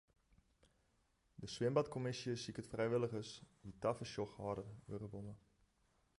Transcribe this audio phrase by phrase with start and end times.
[1.43, 3.31] De swimbadkommisje siket frijwilligers
[3.65, 5.35] dy't tafersjochhâlder wurde wolle.